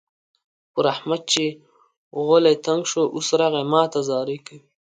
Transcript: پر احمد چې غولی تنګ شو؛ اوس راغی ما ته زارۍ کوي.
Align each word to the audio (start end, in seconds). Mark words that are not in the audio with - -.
پر 0.73 0.85
احمد 0.93 1.21
چې 1.31 1.43
غولی 2.25 2.55
تنګ 2.65 2.81
شو؛ 2.91 3.03
اوس 3.15 3.29
راغی 3.39 3.63
ما 3.71 3.83
ته 3.91 3.99
زارۍ 4.07 4.37
کوي. 4.45 4.61